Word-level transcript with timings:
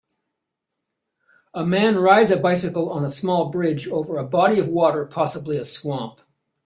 A 1.53 1.63
man 1.63 1.99
rides 1.99 2.31
a 2.31 2.37
bicycle 2.37 2.89
on 2.89 3.05
a 3.05 3.07
small 3.09 3.51
bridge 3.51 3.87
over 3.87 4.17
a 4.17 4.23
body 4.23 4.57
of 4.57 4.67
water 4.67 5.05
possibly 5.05 5.57
a 5.57 5.63
swamp 5.63 6.21